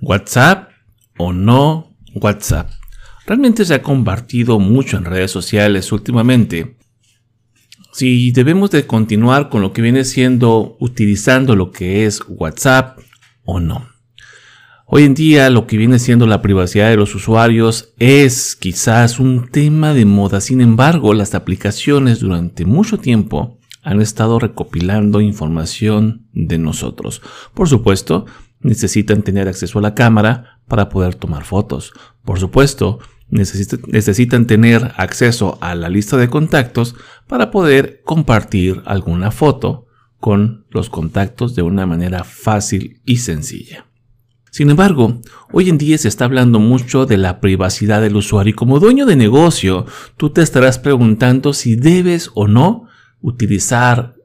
[0.00, 0.70] WhatsApp
[1.18, 2.70] o no WhatsApp.
[3.26, 6.76] Realmente se ha compartido mucho en redes sociales últimamente.
[7.92, 12.98] Si debemos de continuar con lo que viene siendo utilizando lo que es WhatsApp
[13.44, 13.88] o no.
[14.88, 19.48] Hoy en día lo que viene siendo la privacidad de los usuarios es quizás un
[19.48, 26.58] tema de moda, sin embargo las aplicaciones durante mucho tiempo han estado recopilando información de
[26.58, 27.22] nosotros.
[27.54, 28.26] Por supuesto,
[28.60, 31.92] necesitan tener acceso a la cámara para poder tomar fotos.
[32.24, 32.98] Por supuesto,
[33.28, 36.94] necesitan tener acceso a la lista de contactos
[37.26, 39.86] para poder compartir alguna foto
[40.18, 43.86] con los contactos de una manera fácil y sencilla.
[44.50, 45.20] Sin embargo,
[45.52, 49.04] hoy en día se está hablando mucho de la privacidad del usuario y como dueño
[49.04, 49.84] de negocio,
[50.16, 52.88] tú te estarás preguntando si debes o no
[53.20, 54.16] utilizar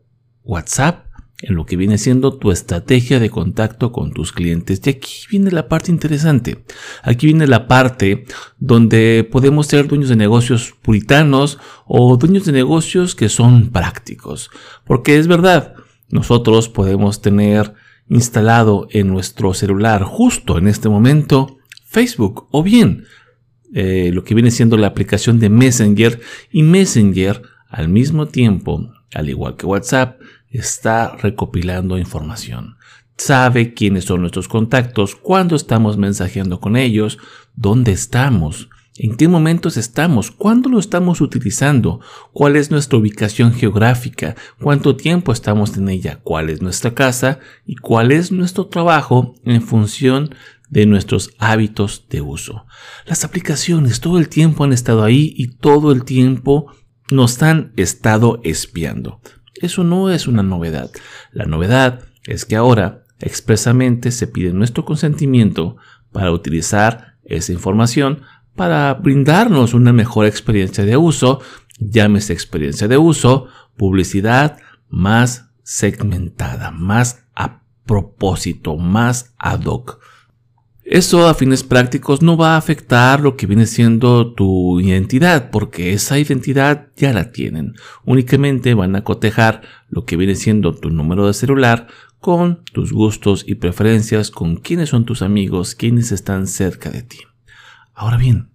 [0.44, 1.08] WhatsApp
[1.42, 4.82] en lo que viene siendo tu estrategia de contacto con tus clientes.
[4.86, 6.64] Y aquí viene la parte interesante.
[7.04, 8.26] Aquí viene la parte
[8.60, 14.50] donde podemos ser dueños de negocios puritanos o dueños de negocios que son prácticos.
[14.86, 15.74] Porque es verdad,
[16.10, 17.74] nosotros podemos tener
[18.10, 23.06] instalado en nuestro celular justo en este momento Facebook o bien
[23.74, 26.20] eh, lo que viene siendo la aplicación de Messenger
[26.52, 30.20] y Messenger al mismo tiempo, al igual que WhatsApp,
[30.52, 32.78] está recopilando información.
[33.18, 37.20] Sabe quiénes son nuestros contactos, cuándo estamos mensajeando con ellos,
[37.56, 42.02] dónde estamos, en qué momentos estamos, cuándo lo estamos utilizando,
[42.34, 47.76] cuál es nuestra ubicación geográfica, cuánto tiempo estamos en ella, cuál es nuestra casa y
[47.76, 50.36] cuál es nuestro trabajo en función
[50.70, 52.66] de nuestros hábitos de uso.
[53.06, 56.72] Las aplicaciones todo el tiempo han estado ahí y todo el tiempo
[57.12, 59.20] nos han estado espiando.
[59.56, 60.92] Eso no es una novedad.
[61.32, 65.78] La novedad es que ahora expresamente se pide nuestro consentimiento
[66.12, 68.24] para utilizar esa información
[68.56, 71.42] para brindarnos una mejor experiencia de uso,
[71.80, 74.58] llámese experiencia de uso, publicidad
[74.90, 80.00] más segmentada, más a propósito, más ad hoc.
[80.92, 85.94] Eso a fines prácticos no va a afectar lo que viene siendo tu identidad, porque
[85.94, 87.76] esa identidad ya la tienen.
[88.04, 91.88] Únicamente van a cotejar lo que viene siendo tu número de celular
[92.20, 97.20] con tus gustos y preferencias, con quiénes son tus amigos, quiénes están cerca de ti.
[97.94, 98.52] Ahora bien,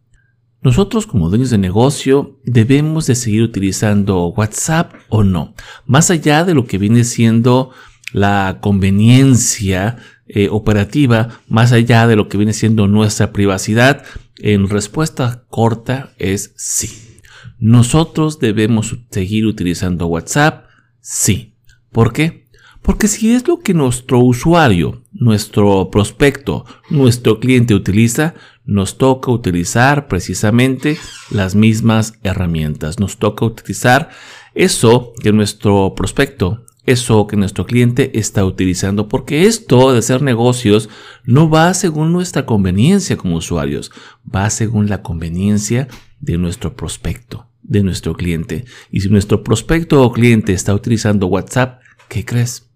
[0.61, 5.55] nosotros como dueños de negocio debemos de seguir utilizando WhatsApp o no,
[5.87, 7.71] más allá de lo que viene siendo
[8.17, 14.05] la conveniencia eh, operativa más allá de lo que viene siendo nuestra privacidad?
[14.39, 17.21] En respuesta corta es sí.
[17.59, 20.65] ¿Nosotros debemos seguir utilizando WhatsApp?
[21.01, 21.57] Sí.
[21.93, 22.47] ¿Por qué?
[22.81, 28.35] Porque si es lo que nuestro usuario, nuestro prospecto, nuestro cliente utiliza,
[28.65, 30.97] nos toca utilizar precisamente
[31.31, 32.99] las mismas herramientas.
[32.99, 34.09] Nos toca utilizar
[34.55, 40.89] eso que nuestro prospecto, eso que nuestro cliente está utilizando, porque esto de hacer negocios
[41.25, 43.91] no va según nuestra conveniencia como usuarios,
[44.33, 45.89] va según la conveniencia
[46.21, 48.65] de nuestro prospecto, de nuestro cliente.
[48.91, 52.71] Y si nuestro prospecto o cliente está utilizando WhatsApp, ¿qué crees?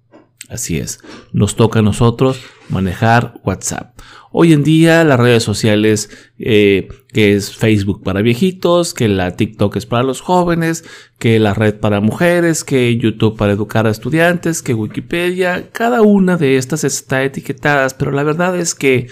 [0.51, 0.99] Así es,
[1.33, 3.97] nos toca a nosotros manejar WhatsApp.
[4.33, 9.77] Hoy en día las redes sociales, eh, que es Facebook para viejitos, que la TikTok
[9.77, 10.85] es para los jóvenes,
[11.21, 16.37] que la red para mujeres, que YouTube para educar a estudiantes, que Wikipedia, cada una
[16.37, 19.07] de estas está etiquetadas, pero la verdad es que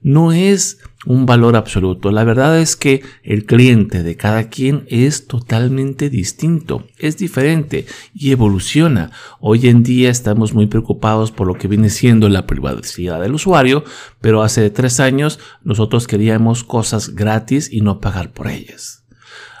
[0.00, 2.10] no es un valor absoluto.
[2.10, 8.32] La verdad es que el cliente de cada quien es totalmente distinto, es diferente y
[8.32, 9.10] evoluciona.
[9.40, 13.84] Hoy en día estamos muy preocupados por lo que viene siendo la privacidad del usuario,
[14.20, 19.04] pero hace tres años nosotros queríamos cosas gratis y no pagar por ellas.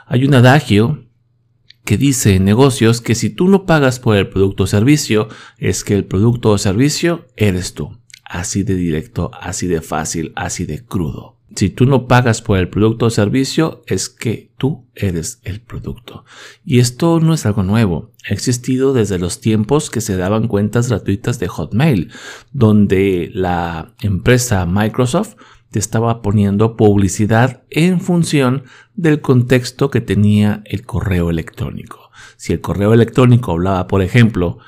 [0.06, 1.04] Hay un adagio
[1.84, 5.28] que dice en negocios que si tú no pagas por el producto o servicio,
[5.58, 7.98] es que el producto o servicio eres tú.
[8.34, 11.36] Así de directo, así de fácil, así de crudo.
[11.54, 16.24] Si tú no pagas por el producto o servicio, es que tú eres el producto.
[16.64, 18.10] Y esto no es algo nuevo.
[18.28, 22.10] Ha existido desde los tiempos que se daban cuentas gratuitas de Hotmail,
[22.52, 25.36] donde la empresa Microsoft
[25.70, 28.64] te estaba poniendo publicidad en función
[28.96, 32.10] del contexto que tenía el correo electrónico.
[32.36, 34.58] Si el correo electrónico hablaba, por ejemplo,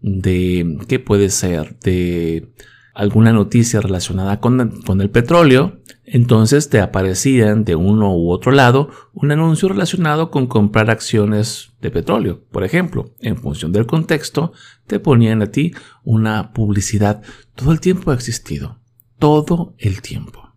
[0.00, 1.78] de, ¿qué puede ser?
[1.78, 2.48] De
[2.94, 8.90] alguna noticia relacionada con, con el petróleo, entonces te aparecían de uno u otro lado
[9.12, 12.42] un anuncio relacionado con comprar acciones de petróleo.
[12.50, 14.52] Por ejemplo, en función del contexto,
[14.86, 15.72] te ponían a ti
[16.04, 17.22] una publicidad.
[17.54, 18.78] Todo el tiempo ha existido.
[19.18, 20.52] todo el tiempo.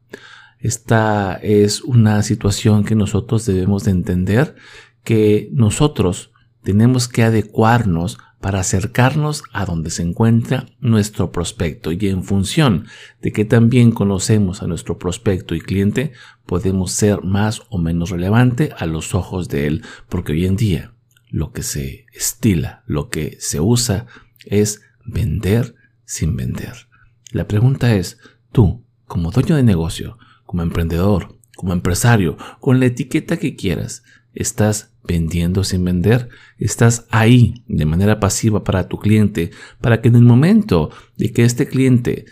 [0.60, 4.56] Esta es una situación que nosotros debemos de entender
[5.04, 6.32] que nosotros
[6.64, 12.86] tenemos que adecuarnos para acercarnos a donde se encuentra nuestro prospecto y en función
[13.20, 16.12] de que también conocemos a nuestro prospecto y cliente
[16.46, 20.94] podemos ser más o menos relevante a los ojos de él porque hoy en día
[21.28, 24.06] lo que se estila, lo que se usa
[24.46, 26.88] es vender sin vender.
[27.32, 28.20] La pregunta es,
[28.52, 34.04] tú, como dueño de negocio, como emprendedor, como empresario, con la etiqueta que quieras,
[34.36, 36.30] ¿estás vendiendo sin vender?
[36.58, 39.52] ¿Estás ahí de manera pasiva para tu cliente
[39.82, 42.26] para que en el momento de que este cliente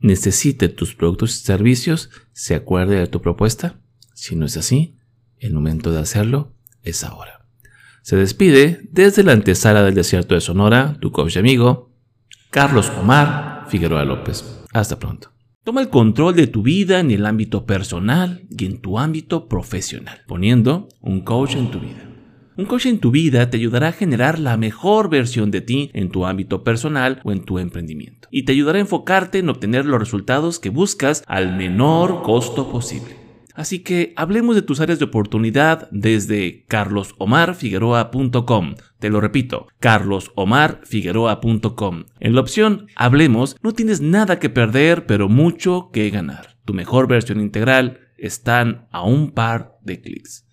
[0.00, 3.80] necesite tus productos y servicios, se acuerde de tu propuesta?
[4.14, 4.96] Si no es así,
[5.38, 6.52] el momento de hacerlo
[6.82, 7.46] es ahora.
[8.02, 11.92] Se despide desde la antesala del desierto de Sonora, tu coach amigo,
[12.50, 14.44] Carlos Omar Figueroa López.
[14.72, 15.35] Hasta pronto.
[15.66, 20.20] Toma el control de tu vida en el ámbito personal y en tu ámbito profesional,
[20.28, 22.08] poniendo un coach en tu vida.
[22.56, 26.10] Un coach en tu vida te ayudará a generar la mejor versión de ti en
[26.10, 28.28] tu ámbito personal o en tu emprendimiento.
[28.30, 33.25] Y te ayudará a enfocarte en obtener los resultados que buscas al menor costo posible.
[33.56, 38.74] Así que hablemos de tus áreas de oportunidad desde carlosomarfigueroa.com.
[38.98, 42.04] Te lo repito, carlosomarfigueroa.com.
[42.20, 46.56] En la opción Hablemos no tienes nada que perder, pero mucho que ganar.
[46.64, 50.45] Tu mejor versión integral están a un par de clics.